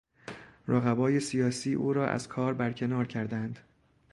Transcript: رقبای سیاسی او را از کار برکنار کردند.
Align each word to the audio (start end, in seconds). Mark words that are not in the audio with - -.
رقبای 0.67 1.19
سیاسی 1.19 1.73
او 1.73 1.93
را 1.93 2.07
از 2.07 2.27
کار 2.27 2.53
برکنار 2.53 3.07
کردند. 3.07 3.59